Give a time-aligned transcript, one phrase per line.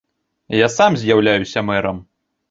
[0.59, 2.01] Я сам з'яўляюся мэрам.